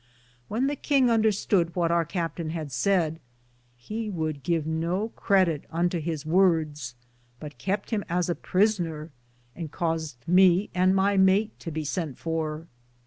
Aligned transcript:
When 0.47 0.65
the 0.65 0.75
kinge 0.75 1.09
understode 1.11 1.75
whate 1.75 1.91
our 1.91 2.05
captaine 2.05 2.49
had 2.53 2.71
saide, 2.71 3.19
he 3.77 4.09
would 4.09 4.41
give 4.41 4.65
no 4.65 5.09
cridite 5.09 5.65
unto 5.69 5.99
his 5.99 6.25
wordes, 6.25 6.95
but 7.39 7.59
kepte 7.59 7.91
him 7.91 8.03
as 8.09 8.27
a 8.27 8.33
prisner, 8.33 9.11
and 9.55 9.69
caused 9.71 10.17
me 10.27 10.71
and 10.73 10.95
my 10.95 11.17
mate 11.17 11.59
to 11.59 11.69
be 11.69 11.83
sente 11.83 12.17
for. 12.17 12.65